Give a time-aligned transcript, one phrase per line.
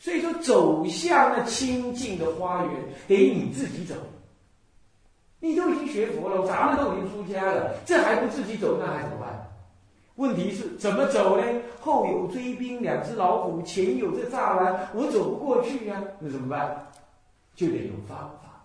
[0.00, 2.72] 所以说，走向那清净的花园，
[3.06, 3.94] 得你自己走。
[5.38, 9.46] 你都已经学佛了，咱们都已经出家了，这还不自己走，那还怎么办？
[10.16, 11.44] 问题是怎么走呢？
[11.80, 16.90] 后有追兵，两只老虎，前有这栅栏，我走不过去呀，那怎么办？
[17.54, 18.64] 就得用方法。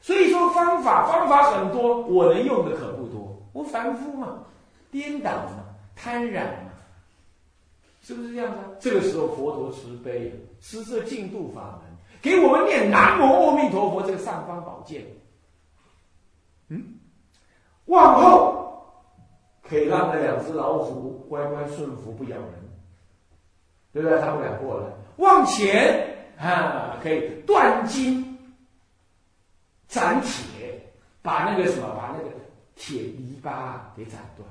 [0.00, 3.36] 所以说，方法方法很多，我能用的可不多。
[3.52, 4.38] 我凡夫嘛，
[4.90, 5.64] 颠倒嘛，
[5.96, 6.65] 贪婪嘛，
[8.06, 8.76] 是不是这样的？
[8.78, 11.90] 这个时候，佛陀慈悲，施设净度法门，
[12.22, 15.04] 给我们念南无阿弥陀佛这个尚方宝剑。
[16.68, 17.00] 嗯，
[17.86, 18.86] 往后
[19.60, 22.52] 可以让那两只老虎乖乖顺服，不咬人，
[23.92, 24.20] 对不对？
[24.20, 24.86] 他不敢过来。
[25.16, 28.38] 往前啊，可以断金
[29.88, 30.80] 斩铁，
[31.22, 32.30] 把那个什么，把那个
[32.76, 34.48] 铁篱笆给斩断。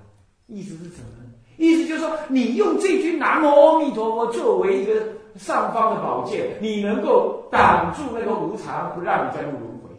[0.48, 1.26] 意思是什么呢？
[1.58, 4.94] 意思就是说，你用这句南无阿弥陀佛作为一个
[5.38, 9.90] 上方的宝剑，你能够挡住那个无常，不让你再入轮回。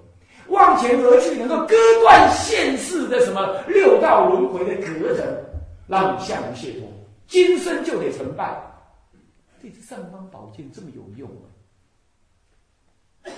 [0.49, 5.27] 往前而去，能够割断现世的什么六道轮回的隔层，
[5.89, 6.87] 让你向无解脱，
[7.27, 8.63] 今生就得成败。
[9.63, 11.29] 这支尚方宝剑这么有用
[13.25, 13.33] 啊！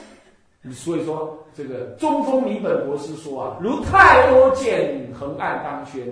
[0.72, 6.04] 所以说，这个中峰弥本博士说啊，如太多剑横按当轩，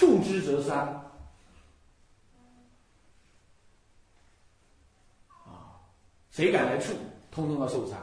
[0.00, 0.78] 触之则伤。
[5.44, 5.76] 啊
[6.30, 6.94] 谁敢来触，
[7.30, 7.98] 通通要受伤。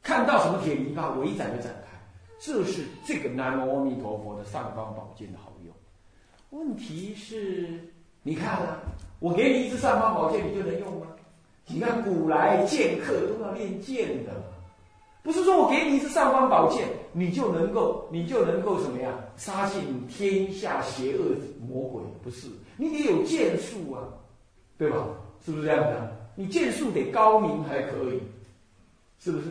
[0.00, 1.98] 看到什么铁篱笆，我一斩就展开。
[2.38, 5.74] 这是这个南无阿弥陀佛的尚方宝剑的好用。
[6.50, 8.78] 问题是，你看啊，
[9.18, 11.08] 我给你一支尚方宝剑，你就能用吗？
[11.66, 14.30] 你看古来剑客都要练剑的，
[15.24, 19.14] 不是说我给你一支尚方宝剑，你就能够，你就能够什么呀？
[19.36, 22.02] 杀尽天下邪恶魔鬼？
[22.24, 24.02] 不是，你得有剑术啊，
[24.76, 25.06] 对吧？
[25.44, 26.30] 是不是这样的？
[26.34, 28.20] 你剑术得高明才可以，
[29.20, 29.44] 是不是？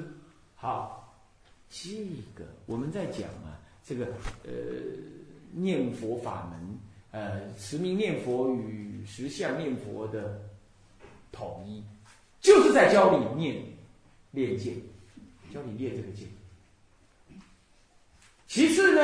[0.56, 1.16] 好，
[1.70, 1.90] 这
[2.36, 4.08] 个我们在讲啊，这个
[4.44, 4.52] 呃
[5.54, 6.78] 念佛法门，
[7.12, 10.42] 呃持名念佛与实相念佛的
[11.32, 11.82] 统一，
[12.42, 13.64] 就是在教你念
[14.32, 14.76] 练剑，
[15.54, 16.28] 教你练这个剑。
[18.54, 19.02] 其次呢，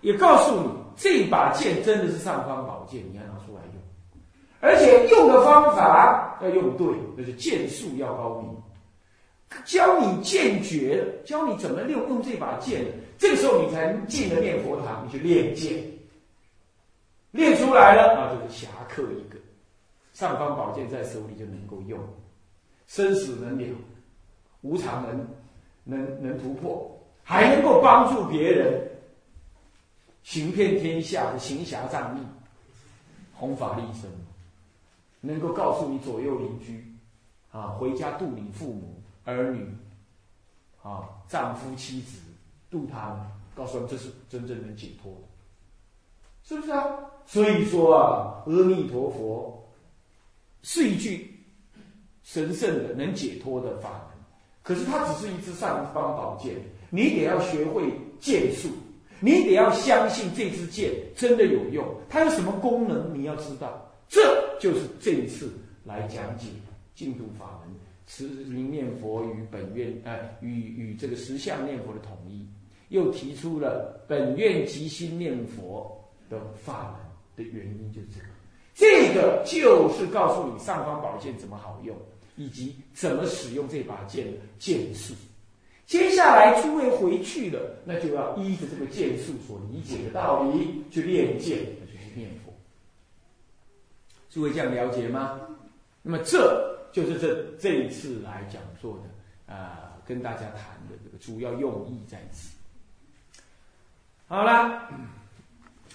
[0.00, 3.80] 也告诉你这把剑真的是尚方宝剑，你要拿出来用。
[4.58, 8.56] 而且用的方法要用对，就是剑术要高明，
[9.64, 12.84] 教你剑诀，教你怎么用用这把剑。
[13.16, 15.80] 这个时候你才能进了念佛堂，你去练剑，
[17.30, 19.38] 练出来了啊，就是侠客一个，
[20.12, 22.00] 尚方宝剑在手里就能够用，
[22.88, 23.64] 生死能了，
[24.62, 25.24] 无常能
[25.84, 26.99] 能能突破，
[27.30, 28.90] 还能够帮助别人，
[30.24, 32.26] 行遍天下的行侠仗义，
[33.36, 34.10] 弘法利生。
[35.20, 36.84] 能够告诉你左右邻居，
[37.52, 39.64] 啊，回家度你父母儿女，
[40.82, 42.18] 啊，丈夫妻子
[42.68, 43.20] 度他们，
[43.54, 45.20] 告诉他们这是真正能解脱的，
[46.42, 46.84] 是不是啊？
[47.26, 49.70] 所以说啊，阿弥陀佛
[50.64, 51.38] 是一句
[52.24, 54.18] 神圣的能解脱的法门，
[54.64, 56.56] 可是它只是一支尚方宝剑，
[56.90, 57.84] 你得要学会
[58.18, 58.68] 剑术，
[59.20, 63.86] 你得要相信这支剑真的有用，它有什么功能，你要知道。
[64.08, 64.20] 这
[64.58, 65.52] 就是这一次
[65.84, 66.48] 来讲解
[66.94, 67.74] 净土法门，
[68.06, 72.44] 持名念佛与本愿，呃，与与这个实相念佛的统一，
[72.88, 75.96] 又提出了本愿即心念佛
[76.28, 76.98] 的法
[77.36, 78.26] 门的原因，就是这个。
[78.74, 81.96] 这个就是告诉你尚方宝剑怎么好用，
[82.34, 85.14] 以及怎么使用这把剑的剑术。
[85.90, 92.54] 接下来诸位回去了，那就要依着这个剑术所理解的道理去练剑，去念佛。
[94.30, 95.40] 诸位这样了解吗？
[96.00, 102.56] 那么这就是这这一次来讲座的啊，跟大家谈的这个主要用意在此。
[104.28, 104.88] 好了，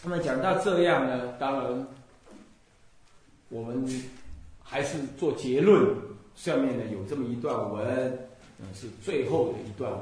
[0.03, 1.87] 那么讲到这样呢，当然
[3.47, 3.87] 我们
[4.61, 5.95] 还是做结论。
[6.35, 8.27] 下面呢有这么一段文，
[8.59, 10.01] 嗯，是最后的一段文。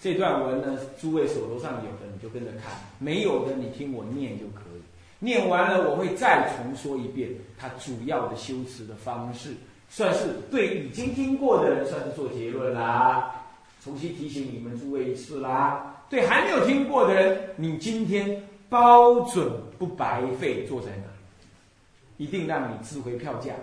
[0.00, 4.80] 这段文呢，诸位手头上有的你就跟着看，没有的你听我念就可以。
[5.18, 9.54] 念完了，我会再重说一遍它主要的修辞的方式，
[9.88, 13.34] 算是对已经听过的人算是做结论啦。
[13.82, 15.96] 重新提醒你们诸位一次啦。
[16.08, 23.54] 对还没有听过的人，你今天包准不白费坐在那，一定让你值回票价，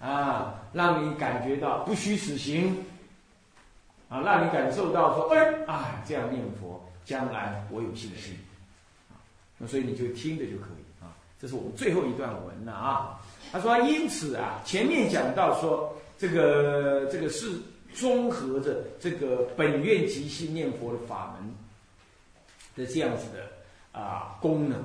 [0.00, 2.76] 啊，让你感觉到不虚此行，
[4.08, 8.36] 啊，让你感受到说，哎，啊，这样念佛，将来我有信心
[9.10, 9.18] 啊。
[9.58, 11.10] 那所以你就听着就可以啊。
[11.40, 13.20] 这是我们最后一段文了啊。
[13.52, 17.52] 他说：“因此啊，前面讲到说，这个这个是
[17.94, 21.54] 综合着这个本愿即心念佛的法门
[22.74, 24.82] 的这样子的啊功能。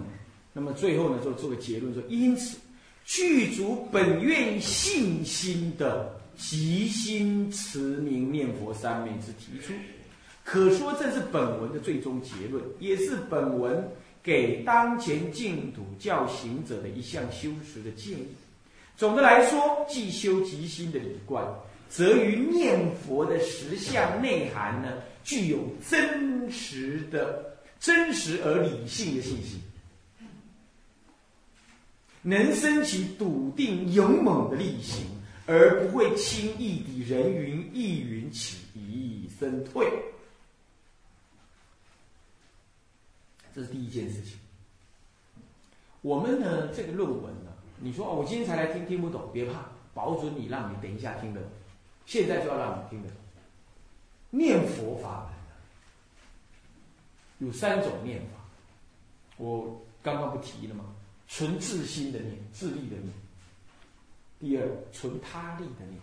[0.53, 2.57] 那么最后呢，就做个结论说：因此，
[3.05, 9.73] 具足本愿信心的即心持名念佛三昧之提出，
[10.43, 13.87] 可说这是本文的最终结论，也是本文
[14.23, 18.27] 给当前净土教行者的一项修持的建议。”
[18.97, 21.43] 总的来说，既修即心的理观，
[21.89, 24.93] 则于念佛的实相内涵呢，
[25.23, 25.57] 具有
[25.89, 29.59] 真实的、真实而理性的信心，
[32.21, 35.03] 能升起笃定勇猛的力行，
[35.51, 39.85] 而不会轻易地人云亦云起疑生退。
[43.53, 44.39] 这是第一件事情。
[45.99, 47.51] 我们呢，这个论文呢。
[47.81, 51.49] 你说哦，我今天才来听，听不懂，别怕，保准你让你等一下听得懂。
[52.05, 53.17] 现在就要让你听得懂。
[54.29, 55.29] 念佛法
[57.39, 58.37] 有三种念法，
[59.35, 60.85] 我刚刚不提了吗？
[61.27, 63.11] 纯自心的念，自利的念；
[64.41, 66.01] 第二，纯他利的念；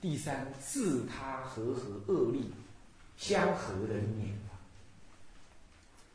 [0.00, 2.50] 第三，自他和合恶利
[3.16, 4.36] 相合的念。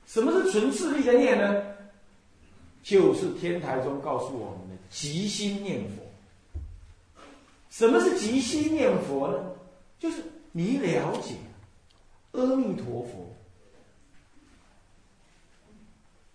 [0.05, 1.63] 什么是纯自利的念呢？
[2.83, 6.03] 就是天台中告诉我们的即心念佛。
[7.69, 9.43] 什么是即心念佛呢？
[9.97, 11.35] 就是你了解
[12.33, 13.33] 阿弥陀佛，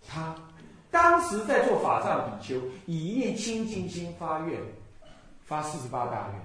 [0.05, 0.35] 他
[0.89, 4.59] 当时在做法藏比丘，以一念清净心发愿，
[5.51, 6.41] 发四十八大愿。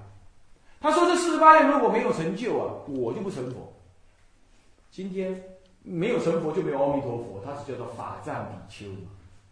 [0.81, 3.73] 他说：“这四十八愿如果没有成就啊，我就不成佛。
[4.91, 5.41] 今天
[5.81, 8.91] 没有成佛，就没有阿弥陀佛，他是叫做法藏比丘。”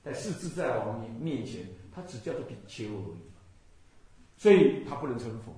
[0.03, 1.61] 在世自在王面面前，
[1.95, 3.21] 他只叫做比丘而已，
[4.37, 5.53] 所以他不能成佛。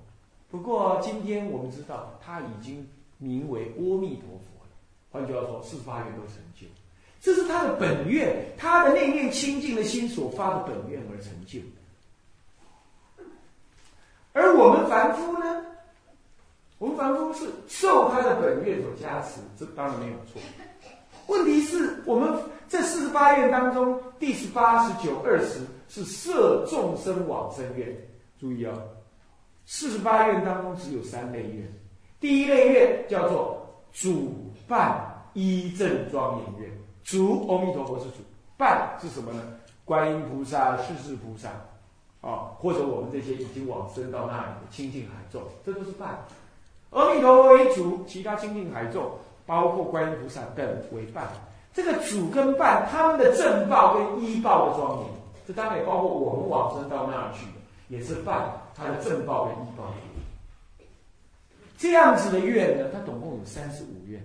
[0.50, 4.70] 不过今天我们知道，他已经名为阿弥陀佛了。
[5.12, 6.68] 换句话说，四十八愿都成就，
[7.20, 11.60] 这是他的本愿，他的那念清净的心所发的本愿而成就。
[11.60, 11.87] 而
[14.68, 15.66] 我们凡夫呢，
[16.78, 20.42] 我们凡夫是受他的本愿所加持，这当然没有错。
[21.28, 22.38] 问题是我们。
[22.70, 27.88] 这四十八愿当中，第十八、十九、二十是摄众生往生愿。
[28.38, 28.78] 注意啊，
[29.66, 31.66] 四十八愿当中只有三类愿。
[32.20, 36.70] 第一类愿叫做主办一正庄严愿，
[37.06, 38.18] 主阿弥陀佛是主，
[38.58, 39.42] 办是什么呢？
[39.86, 41.50] 观音菩萨、世世菩萨，
[42.22, 46.20] 啊，或者我们这些已经往生到那里的清净海众，这都是办。
[46.90, 49.12] 阿弥陀佛为主，其他清净海众，
[49.46, 51.28] 包括观音菩萨等为伴。
[51.74, 55.08] 这个主跟伴，他们的正报跟依报的庄严，
[55.46, 57.52] 这当然也包括我们往生到那儿去的，
[57.90, 59.94] 也是伴他的正报跟依报。
[61.78, 64.20] 这样子的愿呢，它总共有三十五愿，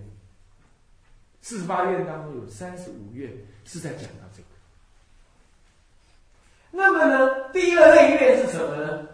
[1.41, 3.31] 四十八愿当中有三十五愿
[3.65, 4.47] 是在讲到这个。
[6.75, 9.07] 那么呢，第二类愿是什么呢？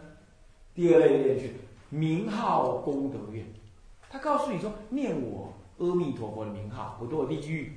[0.74, 1.54] 第二类愿是
[1.90, 3.46] 名号功德愿，
[4.10, 7.72] 他告诉你说，念我阿弥陀佛的名号，不堕地狱。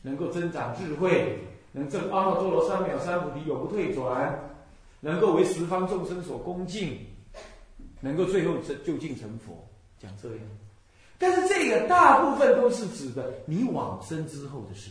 [0.00, 1.36] 能够增长智慧，
[1.72, 4.38] 能证阿耨多罗三藐三菩提永不退转，
[5.00, 6.96] 能够为十方众生所恭敬，
[8.00, 10.38] 能够最后成就近成佛，讲这样。
[11.18, 14.88] 但是这个大部分都是指的你往生之后的事，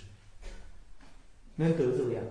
[1.56, 2.24] 能得这样，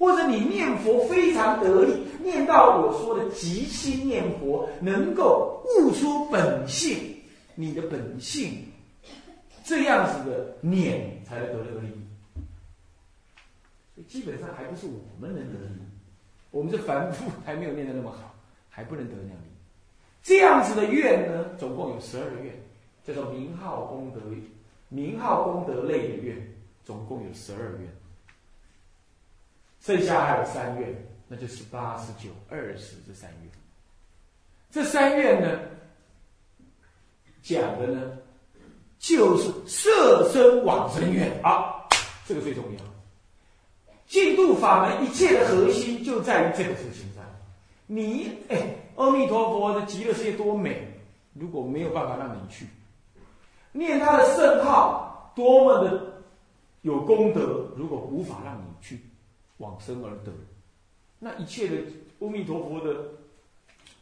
[0.00, 1.92] 或者你念佛非常得力，
[2.24, 6.96] 念到我说的即心念佛，能够悟出本性，
[7.54, 8.64] 你的本性。
[9.62, 12.00] 这样子的念才能得那个利益，
[13.94, 15.86] 所以基本上还不是我们能得利益，
[16.50, 18.34] 我们这凡夫还没有念得那么好，
[18.70, 19.52] 还不能得那样利益。
[20.22, 22.52] 这样子的愿呢，总共有十二愿，
[23.04, 24.20] 叫做名号功德
[24.88, 26.36] 名号功德类的愿，
[26.82, 27.88] 总共有十二愿，
[29.80, 30.94] 剩下还有三愿，
[31.28, 33.50] 那就是八、十九、二十这三愿。
[34.70, 35.60] 这三愿呢，
[37.42, 38.12] 讲的呢。
[39.02, 41.88] 就是色身往生愿啊，
[42.26, 42.84] 这个最重要。
[44.06, 47.24] 净度法门一切的核心就在于这个事情上。
[47.86, 48.60] 你哎，
[48.96, 50.86] 阿弥陀佛的极乐世界多美，
[51.32, 52.66] 如果没有办法让你去
[53.72, 56.22] 念他的圣号，多么的
[56.82, 59.00] 有功德，如果无法让你去
[59.60, 60.32] 往生而得，
[61.18, 61.76] 那一切的
[62.18, 62.96] 阿弥陀佛的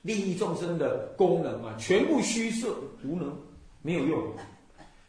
[0.03, 2.75] 利益众生的功能啊，全部虚设
[3.05, 3.37] 无能，
[3.83, 4.33] 没有用。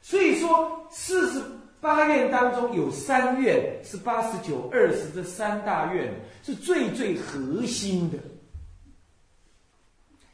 [0.02, 1.42] 所以说，四十
[1.80, 8.18] 八愿当中有三愿是八十九、二十这三大愿是最最核心的，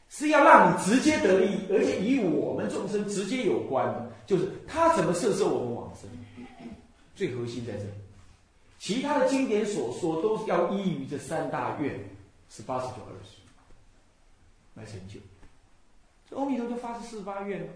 [0.08, 6.08] 是要让你直接得利，而且与我们众生直接有关的，就是他怎么摄受我们往生，
[7.14, 7.90] 最核心在这里。
[8.78, 11.98] 其他的经典所说都是要依于这三大愿，
[12.48, 13.38] 是八十九、二十
[14.74, 15.18] 来成就。
[16.28, 17.68] 这阿弥陀就发是四十八愿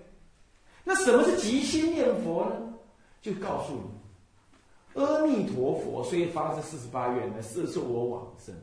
[0.85, 2.75] 那什么是即心念佛呢？
[3.23, 8.54] 就告诉你，阿弥陀佛虽发这四十八愿来摄受我往生，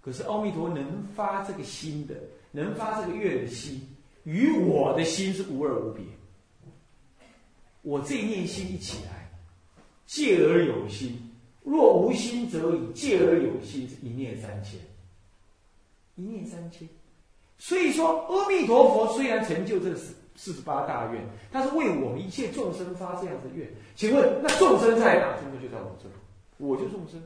[0.00, 2.14] 可是阿弥陀能发这个心的，
[2.52, 3.86] 能发这个愿的心，
[4.24, 6.04] 与我的心是无二无别。
[7.82, 9.28] 我这一念心一起来，
[10.06, 11.16] 借而有心；
[11.64, 14.80] 若无心则已，借而有心，一念三千，
[16.16, 16.88] 一念三千。
[17.58, 23.68] 所以说，阿弥陀佛虽然成就这四四十八大愿，他是为我们一切众生发这样的愿。
[23.94, 25.36] 请问，那众生在哪？
[25.40, 26.08] 众生就在我这，
[26.58, 27.22] 我就众生。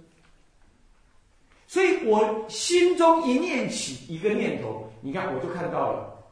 [1.66, 6.22] 所以我心中一念起一个念头，你看我就看到了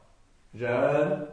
[0.52, 1.28] 人、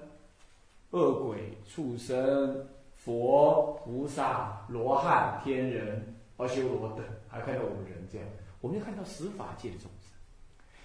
[0.92, 6.11] 恶鬼、畜生、佛、菩萨、罗汉、天人、
[6.42, 8.28] 阿修罗等，还看到我们人这样，
[8.62, 10.10] 我们就看到十法界的众生。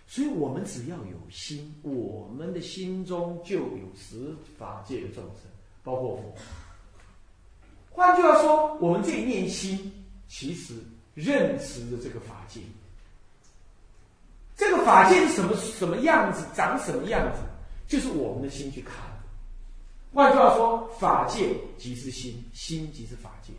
[0.06, 5.50] 所以我们只要有心，我们的心中就有十法界的众生，
[5.82, 6.34] 包括佛。
[7.90, 9.90] 换句话说，我们这一念心，
[10.28, 10.74] 其实
[11.14, 12.60] 认识的这个法界，
[14.54, 17.40] 这个法界是什么什么样子，长什么样子，
[17.88, 18.94] 就是我们的心去看。
[20.12, 23.52] 换句话说，法界即是心，心即是法界。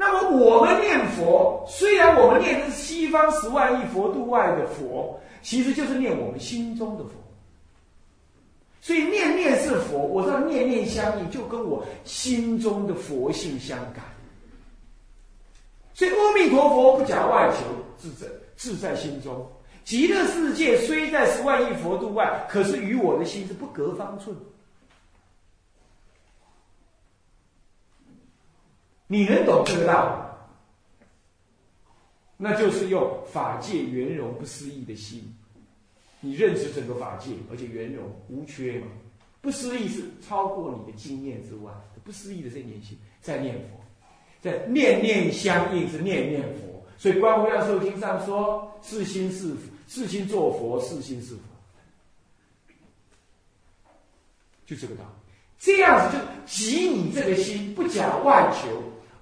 [0.00, 5.18] 那么我们念佛，虽然我们念的是西方十万亿佛度外的佛。
[5.40, 7.10] 其实就是念我们心中的佛，
[8.80, 14.02] 所以念念是佛，我知道念念相应，就跟我心中的佛性相感。
[15.94, 17.64] 所以阿弥陀佛不假外求，
[17.96, 18.26] 自在
[18.56, 19.48] 自在心中。
[19.84, 24.36] 极乐世界虽在十万亿佛度外，可是与我的心是不隔方寸。
[29.08, 30.22] 你能懂这个道理？
[32.36, 35.34] 那就是用法界圆融不思议的心，
[36.20, 38.86] 你认识整个法界，而且圆融无缺嘛？
[39.40, 41.72] 不思议是超过你的经验之外，
[42.04, 43.80] 不思议的这念心在念佛，
[44.40, 46.84] 在念念相应是念念佛。
[46.96, 49.54] 所以《观无量寿经》上说：“是心是
[49.88, 51.40] 是心作佛，是心是佛。”
[54.66, 55.02] 就这个道。
[55.58, 58.68] 这样子就集你这个心，不假外求。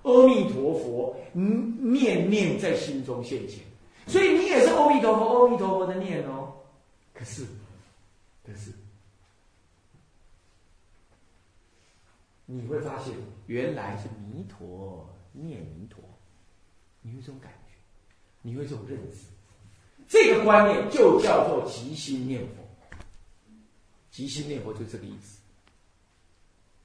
[0.06, 3.58] 阿弥陀佛，念念在心中现前，
[4.06, 6.54] 所以你也是阿弥陀佛，阿弥陀佛的念哦。
[7.12, 7.44] 可是，
[8.46, 8.70] 可是，
[12.44, 13.12] 你会发现，
[13.48, 16.00] 原来是弥陀念弥陀，
[17.02, 17.74] 你有这种感觉，
[18.42, 19.26] 你有这种认识，
[20.06, 22.62] 这个观念就叫做即心念佛。
[24.12, 25.40] 即心念佛就这个意思。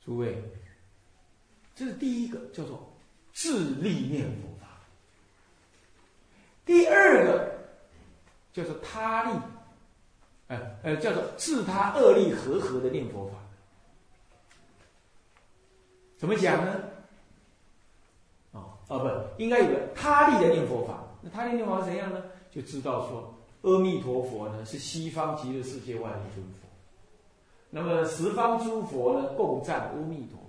[0.04, 0.42] 诸位，
[1.76, 2.91] 这是第一个叫做。
[3.34, 4.68] 自力念佛法，
[6.66, 7.52] 第二个
[8.54, 9.40] 叫做他力，
[10.48, 13.36] 呃呃，叫做自他恶力和合的念佛法。
[16.18, 16.84] 怎么讲呢？
[18.52, 21.04] 啊啊，不应该有个他力的念佛法。
[21.22, 22.22] 那他力念佛法怎样呢？
[22.52, 26.68] 就知道说，阿弥陀佛呢是西方极乐世界万灵尊佛，
[27.70, 30.41] 那么十方诸佛呢共赞阿弥陀。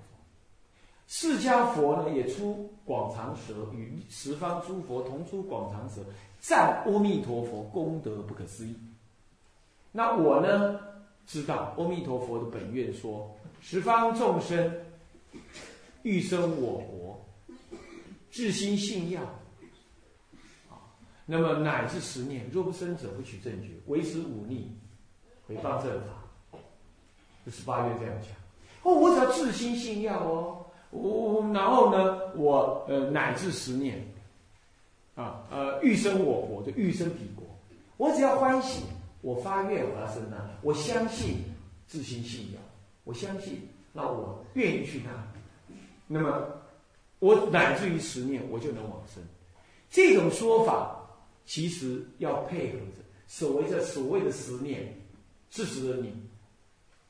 [1.15, 6.01] 释迦佛呢也出广长舌，与十方诸佛同出广长舌，
[6.41, 8.75] 赞阿弥陀佛功德不可思议。
[9.93, 10.81] 那我呢
[11.27, 14.75] 知道阿弥陀佛的本愿说，十方众生
[16.01, 17.23] 欲生我国，
[18.31, 19.21] 至心信要
[20.71, 20.81] 啊，
[21.27, 24.75] 那么乃至十念，若不生者不取正觉，唯持忤逆，
[25.47, 26.59] 回谤正法。
[27.45, 28.31] 这十八愿这样讲。
[28.83, 30.62] 哦，我只要至心信要哦。
[30.93, 33.99] 我然后呢，我呃乃至十年，
[35.15, 37.45] 啊呃欲生我国就欲生彼国，
[37.97, 38.83] 我只要欢喜，
[39.23, 41.37] 我发愿我要生那，我相信
[41.87, 42.63] 自心信仰，
[43.05, 45.11] 我相信，那我愿意去那，
[46.07, 46.47] 那么
[47.21, 49.23] 我乃至于十年我就能往生。
[49.89, 50.95] 这种说法
[51.47, 54.95] 其实要配合着所谓的所谓的十念，
[55.51, 56.13] 是指的你。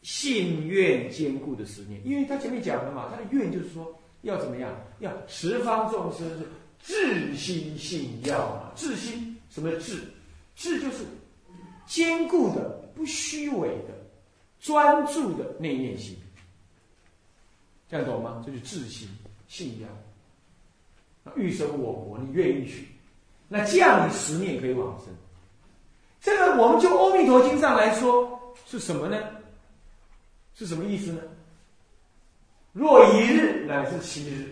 [0.03, 6.47] 信愿坚固的十年，因为他前面讲了嘛，他的愿就是说要怎么样，要十方众生是
[6.83, 10.03] 至心信要嘛，至心什么至？
[10.55, 11.05] 至就是
[11.87, 13.95] 坚固的、不虚伪的、
[14.61, 16.17] 专注的内念心，
[17.89, 18.43] 这样懂吗？
[18.45, 19.09] 这就至心
[19.49, 21.33] 信要。
[21.37, 22.89] 欲生我国，你愿意去？
[23.49, 25.07] 那这样你十念可以往生。
[26.21, 29.17] 这个我们就《阿弥陀经》上来说是什么呢？
[30.55, 31.21] 是什么意思呢？
[32.73, 34.51] 若一日乃至七日，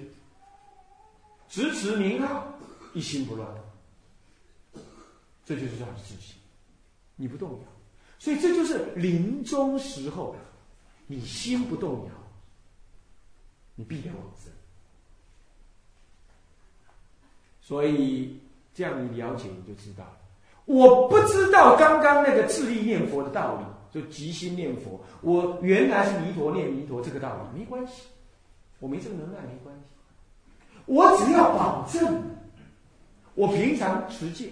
[1.49, 2.47] 直持名号，
[2.93, 3.49] 一心不乱，
[5.45, 6.37] 这就是叫自信，
[7.17, 7.59] 你不动摇。
[8.19, 10.37] 所以这就是临终时候，
[11.07, 12.13] 你心不动摇，
[13.75, 14.53] 你必然往生。
[17.63, 18.39] 所以
[18.75, 20.05] 这样你了解，你就知道。
[20.67, 25.01] 我不知道刚刚那个自力念佛的道理，就即心念佛。
[25.23, 28.03] 我原来是弥陀念弥陀这个道理没关系，
[28.79, 29.83] 我没这个能耐没关系。
[30.87, 32.23] 我只要保证，
[33.35, 34.51] 我平常持戒，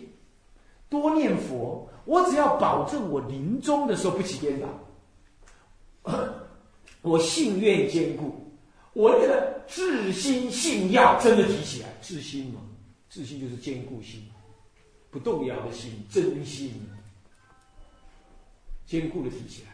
[0.88, 4.68] 多念佛，我只要保证我临终的时候不起颠倒，
[7.02, 8.52] 我信愿坚固，
[8.92, 12.60] 我那个自心信要真的提起来，自心嘛，
[13.08, 14.22] 自心就是坚固心。
[15.10, 16.70] 不动摇的心，真心，
[18.88, 19.68] 坚固的提起来，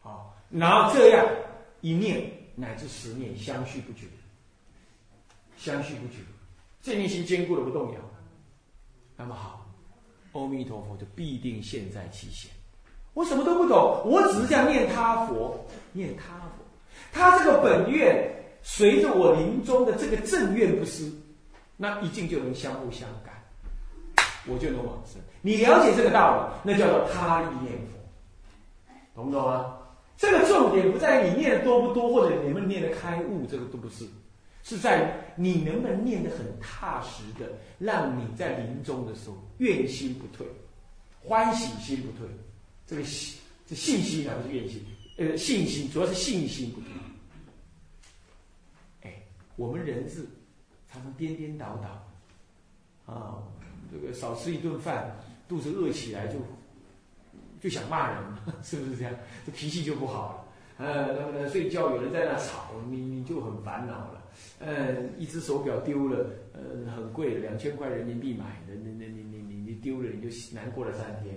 [0.00, 1.24] 好，然后这样
[1.80, 4.06] 一念乃至十念相续不绝，
[5.56, 6.16] 相续不绝，
[6.82, 8.00] 这念心坚固的不动摇，
[9.16, 9.64] 那么好，
[10.32, 12.50] 阿弥陀佛就必定现在起现。
[13.14, 16.64] 我什么都不懂，我只是这样念他佛，念他佛，
[17.12, 18.28] 他这个本愿
[18.64, 21.08] 随着我临终的这个正愿不失，
[21.76, 23.31] 那一定就能相互相感。
[24.46, 25.20] 我就能往生。
[25.40, 27.98] 你了解这个道理，那叫做他力念佛，
[29.14, 29.78] 懂不懂啊？
[30.16, 34.06] 这个重点不在于你念的多不多，或者你们念的开悟，这个都不是，
[34.62, 40.46] 是在于你能不能念得很踏实的，让你在临终的时候愿心不退，
[41.20, 42.28] 欢喜心不退。
[42.86, 44.84] 这个信，这信心还，不是愿心，
[45.16, 46.88] 呃，信心主要是信心不退。
[49.02, 49.22] 哎，
[49.56, 50.24] 我们人是
[50.92, 53.42] 常常颠颠倒倒啊。
[53.92, 55.14] 这个少吃一顿饭，
[55.46, 56.38] 肚子饿起来就
[57.60, 58.22] 就想骂人，
[58.64, 59.14] 是不是这样？
[59.44, 60.44] 这脾气就不好了。
[60.78, 64.22] 呃，那么呢，睡觉有人在那吵，你你就很烦恼了。
[64.58, 71.36] 呃，一只手表丢了，呃，很贵，两千块人民币买的，那那你你你你丢了，你就难过了三天，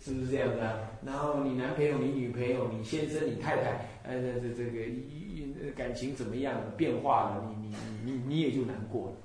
[0.00, 0.76] 是不是这样子啊？
[1.06, 7.54] 然后你男朋友、你女朋友、你先生、你太太，呃，这这个感情怎么样变化了？
[7.56, 9.16] 你你你你你也就难过了。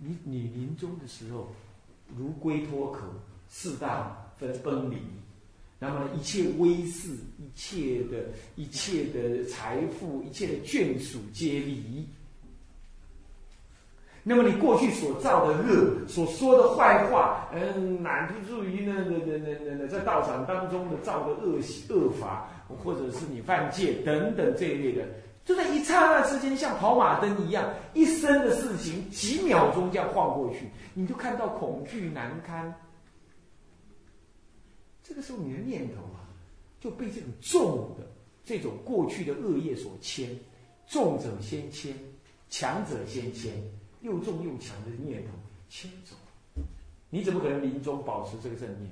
[0.00, 1.48] 你你临终的时候。
[2.14, 3.00] 如龟脱壳，
[3.48, 4.96] 四大分崩离，
[5.78, 12.06] 那么一切威势、一切的一切的财富、一切的眷属皆离。
[14.28, 22.48] 那么你过去所造的恶、所说的坏话，嗯，乃至于那那那那那在道场当中的造的恶习恶法，
[22.82, 25.04] 或者是你犯戒等等这一类的。
[25.46, 32.74] 就在一刹那之间，像跑马灯一样，一生的事情，几秒钟这样晃过去，你就看到恐惧难堪。
[35.04, 36.26] 这个时候，你的念头啊，
[36.80, 38.04] 就被这种重的、
[38.44, 40.36] 这种过去的恶业所牵，
[40.88, 41.96] 重者先牵，
[42.50, 43.54] 强者先牵，
[44.00, 45.30] 又重又强的念头
[45.70, 46.16] 牵走。
[47.08, 48.90] 你怎么可能临终保持这个正念？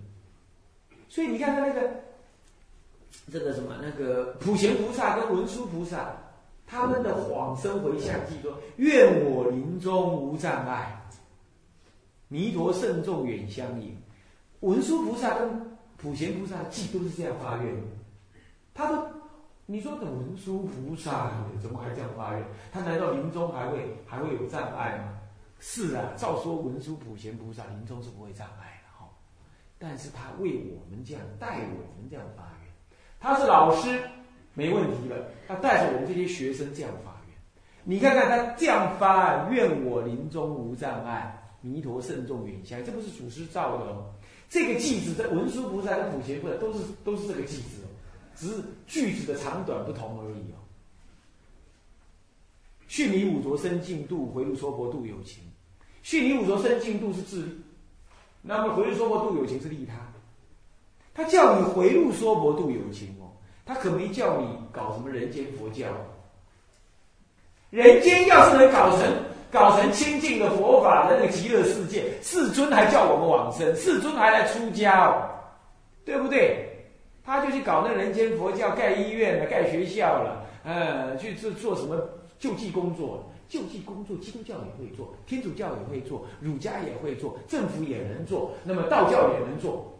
[1.08, 1.90] 所以你看他那个，
[3.32, 6.16] 这个什么，那个普贤菩萨跟文殊菩萨。
[6.74, 11.00] 他们的往生回向记说：“愿我临终无障碍，
[12.26, 13.96] 弥陀圣众远相迎。”
[14.58, 17.76] 文殊菩萨跟普贤菩萨记都是这样发愿。
[18.74, 19.06] 他都，
[19.66, 21.30] 你说的文殊菩萨
[21.62, 22.44] 怎么还这样发愿？
[22.72, 25.16] 他来到临终还会还会有障碍吗？
[25.60, 29.08] 是啊，照说文殊普贤菩萨临终是不会障碍的哈。
[29.78, 34.02] 但是他为我们这样带我们这样发愿，他是老师。
[34.54, 37.36] 没问题了，他带着我们这些学生这样发愿，
[37.82, 44.12] 你看看他这样发愿，我临终无障碍，弥陀圣众远相，这不是祖师造的哦。
[44.48, 47.90] 这个句子在文殊菩萨跟普贤菩萨都是都是这个句子哦，
[48.36, 50.62] 只是句子的长短不同而已哦。
[52.86, 55.42] 须弥五浊生净度，回路娑婆度有情。
[56.02, 57.52] 须弥五浊生净度是自利，
[58.40, 59.94] 那么回路娑婆度有情是利他。
[61.12, 63.16] 他叫你回路娑婆度有情。
[63.66, 65.86] 他可没叫你搞什么人间佛教，
[67.70, 69.00] 人间要是能搞成
[69.50, 75.30] 搞成清净的佛法那个极乐世界，世尊还叫我们往生，世尊还来出家哦，
[76.04, 76.70] 对不对？
[77.24, 81.96] 他就去搞那人间佛教，盖医院了，盖学校了，呃，去做做什么
[82.38, 83.24] 救济工作？
[83.48, 89.93] 救济工作，基督教也会做，天主教也会做，儒家也会做，政府也能做，那么道教也能做。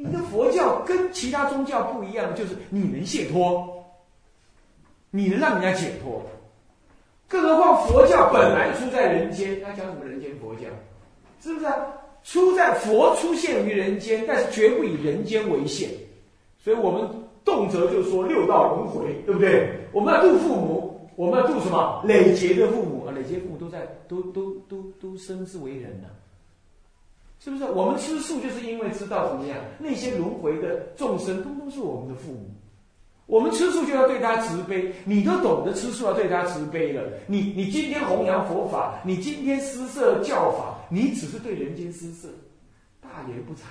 [0.00, 3.84] 你的佛教跟其他宗教不一样，就是你能解脱，
[5.10, 6.22] 你能让人家解脱。
[7.26, 10.62] 更何况佛教本来出在人间，他讲什么人间佛教？
[11.42, 11.74] 是不是啊？
[12.22, 15.90] 出在佛出现于人间，但是绝不以人间为限。
[16.62, 17.08] 所以我们
[17.44, 19.68] 动辄就说六道轮回，对不对？
[19.92, 22.02] 我们要度父母，我们要度什么？
[22.06, 26.08] 累劫的父母啊，累劫父母都在，都都都都生之为人呢。
[27.40, 27.64] 是不是？
[27.64, 29.56] 我们吃素就是因为知道怎么样？
[29.78, 32.50] 那些轮回的众生，通通是我们的父母。
[33.26, 37.02] 我们吃素就要对他慈悲，你都懂得吃素要对他慈悲了。
[37.26, 42.28] 你你今天弘扬佛法，你今天施设教法，你只是对人间施设，
[43.00, 43.66] 大言不惭。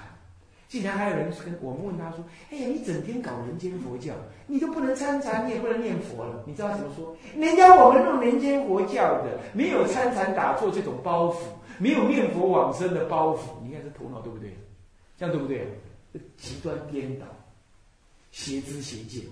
[0.70, 2.20] 竟然还有人跟我们问他说
[2.52, 4.14] ：“哎呀，你整天搞人间佛教，
[4.48, 7.16] 你都不能参禅，你也不能念佛了。”你知道怎么说？
[7.38, 11.38] 人家我们弄人间佛教的，没有参禅打坐这种包袱。
[11.78, 14.56] 没有念佛往生的包袱，你看这头脑对不对？
[15.18, 15.68] 这样对不对？
[16.36, 17.26] 极端颠倒，
[18.32, 19.24] 邪知邪见，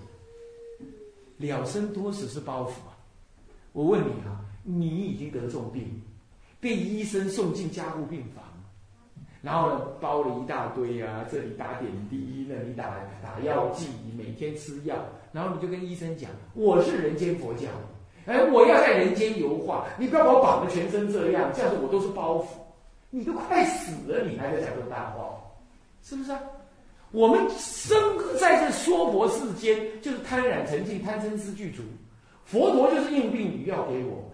[1.38, 2.96] 了生多死是包袱啊！
[3.72, 6.00] 我问你啊，你已经得重病，
[6.60, 8.44] 被医生送进加护病房，
[9.42, 14.96] 然后呢包了一大堆啊，这里打点滴，那里打打药剂，你每天吃药，
[15.32, 17.68] 然后你就跟医生讲，我是人间佛教。
[18.26, 22.46] 哎，我要在人间游化，你不要把我绑的全身这样，这样子我都是包袱。
[23.10, 25.30] 你都快死了，你还在讲这种大话，
[26.02, 26.40] 是不是啊？
[27.12, 27.96] 我们生
[28.38, 31.82] 在这娑婆世间，就是贪染成净，贪嗔痴具足。
[32.44, 34.24] 佛陀就是应病与药给我们，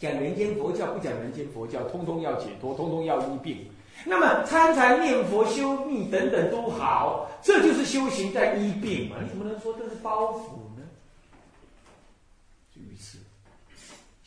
[0.00, 3.58] 讲人间佛教不讲人间佛教，通通要解脱，通通要医病。
[4.04, 9.16] 那么参禅念佛修密等等都好，这就是修行在医病嘛？
[9.22, 10.65] 你怎么能说这是包袱？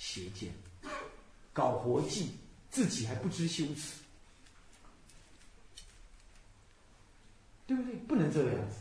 [0.10, 0.50] 邪见，
[1.54, 2.32] 搞活计，
[2.72, 4.02] 自己还不知羞耻，
[7.68, 7.94] 对不对？
[8.08, 8.78] 不能这个样子。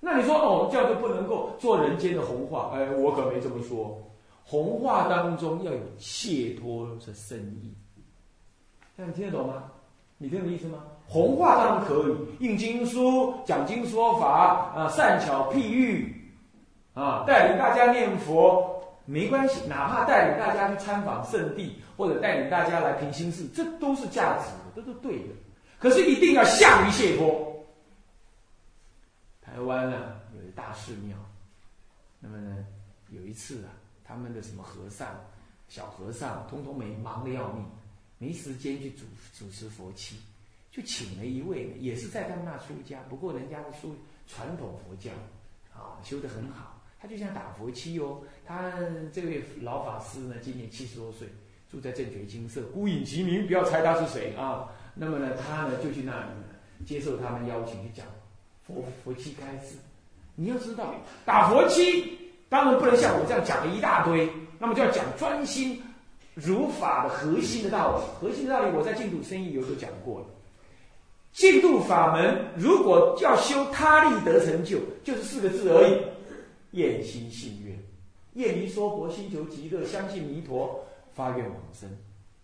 [0.00, 2.72] 那你说哦，这样就不能够做人间的红化？
[2.74, 4.02] 哎，我可没这么说。
[4.42, 7.72] 红化当中要有解脱的深意，
[8.96, 9.70] 那你听得懂吗？
[10.18, 10.82] 你听得懂意思吗？
[11.06, 16.32] 红化当然可以，印经书、讲经说法啊，善巧譬喻
[16.94, 18.73] 啊，带领大家念佛。
[19.06, 25.34] 没关系，哪怕带领大家去参访圣地，或者带领大家来平心事，这都是价值的，这都对的。
[25.78, 27.52] 可是一定要下于解脱。
[29.42, 31.16] 台湾啊，有一大寺庙，
[32.18, 32.64] 那么呢，
[33.10, 33.70] 有一次啊，
[34.02, 35.06] 他们的什么和尚、
[35.68, 37.62] 小和尚，通通没忙的要命，
[38.16, 39.04] 没时间去主
[39.38, 40.16] 主持佛七，
[40.72, 43.94] 就请了一位，也是在他们那出家，不过人家的书
[44.26, 45.10] 传统佛教，
[45.74, 46.73] 啊，修得很好。
[47.04, 48.72] 他就像打佛七哦，他
[49.12, 51.28] 这位老法师呢，今年七十多岁，
[51.70, 54.70] 住在正觉精舍，孤影其名，不要猜他是谁啊。
[54.94, 58.06] 那么呢，他呢就去那里接受他们邀请去讲
[58.66, 59.76] 佛佛七开示。
[60.34, 60.94] 你要知道，
[61.26, 64.26] 打佛七当然不能像我这样讲了一大堆，
[64.58, 65.82] 那么就要讲专心
[66.32, 68.04] 如法的核心的道理。
[68.18, 70.26] 核心的道理，我在净土生意有都讲过了。
[71.34, 76.13] 净土法门如果要修他力得成就，就是四个字而已。
[76.74, 77.78] 愿心信愿，
[78.34, 80.84] 愿离娑婆，心求极乐，相信弥陀，
[81.14, 81.88] 发愿往生，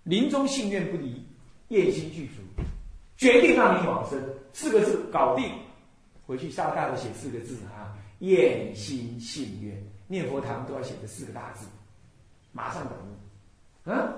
[0.05, 1.27] 临终信愿不离，
[1.69, 2.62] 愿心具足，
[3.16, 4.23] 决定让你往生。
[4.53, 5.51] 四个字搞定，
[6.27, 11.66] 回去下大的写四个字啊，愿心信愿，念佛堂都要写这四个大字，
[12.53, 13.90] 马上等于。
[13.90, 14.14] 嗯，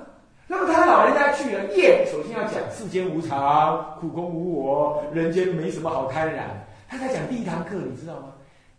[0.47, 6.67] 那么他老人家去了，愿首先要讲世间无常，苦空无我，人间没什么好贪染。
[6.87, 8.35] 他在讲第一堂课，你知道吗？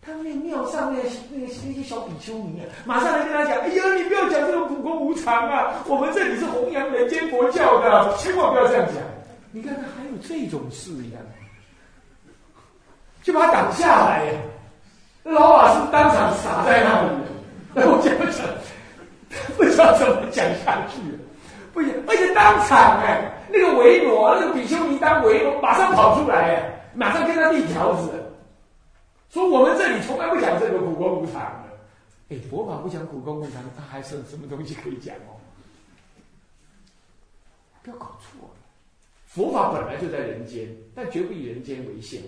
[0.06, 5.74] 他们那庙上面那那那些小比丘尼啊，马上来跟他讲：“哎呀，你不要讲这种苦空无常啊！
[5.88, 8.96] 我们这里是弘扬人间佛教的，千万不要这样讲。”
[9.52, 11.20] 你看看还有这种事呀，
[13.24, 14.34] 就把他挡下来呀。
[15.24, 17.10] 老法师当场傻在那里，
[17.74, 18.46] 那我讲讲，
[19.56, 21.00] 不知道怎么讲下去。
[21.72, 28.10] 不行，而且当场哎，那个维罗那个比丘尼当维罗，马上跑出来哎，马上跟他递条子。
[29.34, 31.80] 说我们这里从来不讲这个苦空无常的，
[32.30, 35.42] 哎，佛法不讲苦空无常，它还剩什么东西可以讲哦？
[37.82, 38.56] 不要搞错了，
[39.26, 42.22] 佛法本来就在人间，但绝不以人间为限。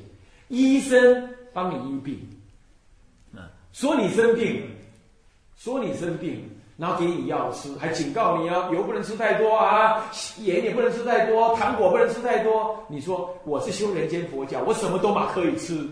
[0.48, 2.20] 医生帮你医病，
[3.72, 4.68] 说你生病，
[5.56, 12.84] 说你生病，然后给你药吃，还警告你啊，油不能吃太多啊，盐也不能吃太多，糖果不能吃太多。
[12.88, 15.88] 你说我是修人间佛教，我什么都嘛可以吃。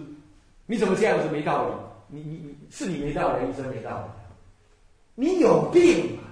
[0.65, 1.73] 你怎么这样子没道理？
[2.07, 4.11] 你你你是你没道理，医生没道理。
[5.15, 6.23] 你有病啊！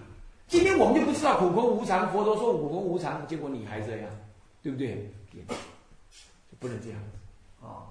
[0.47, 4.09] 今天我们就不知道苦空无常，佛陀说苦空无常，结果你还这样，
[4.61, 5.11] 对不对？
[6.59, 7.89] 不能这样子啊！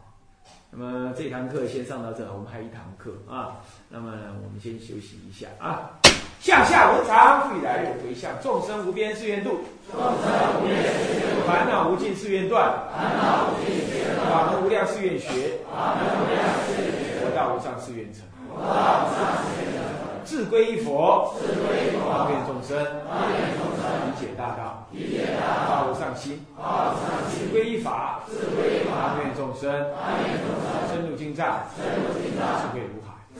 [0.70, 3.60] 那么这堂课先上到这，我们还有一堂课啊。
[3.88, 4.10] 那么
[4.44, 5.99] 我们先休息一下啊。
[6.40, 8.30] 向下无常，复以来又回向。
[8.42, 9.60] 众生无边誓愿度，
[9.92, 10.08] 众生
[10.56, 19.84] 无边誓愿度；烦恼无尽誓愿断，烦恼无尽誓愿断；法门无量誓愿学，法门无量誓愿学；佛道无上誓愿成，佛道无上誓愿成。
[20.24, 32.46] 自归依佛，自归依佛，方便众生，方便众生理解大道，理解大道，发无上心，发无上心，自归一法，自归一法，方便众生，方便众生，深入经藏，深入经藏，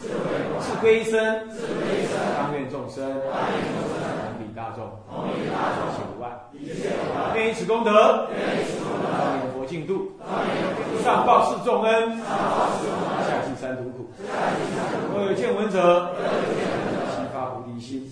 [0.09, 0.11] 海；
[0.61, 1.49] 自归一身，
[2.37, 4.85] 方便众生，同理大众，
[5.27, 6.27] 一切无碍。
[7.35, 8.33] 愿以此功德，方
[9.41, 10.13] 便佛净土，
[11.05, 14.11] 上报四众恩，下济三途苦。
[15.15, 16.11] 若有见闻者，
[17.11, 18.09] 悉发菩提心，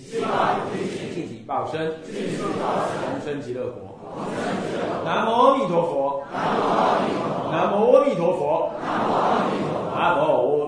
[1.13, 3.97] 尽己报身，同生极乐国。
[5.05, 6.23] 南无阿弥陀佛。
[7.51, 8.71] 南无阿弥陀佛。
[8.81, 8.91] 南无
[9.35, 9.89] 阿弥陀佛。
[9.95, 10.58] 南无。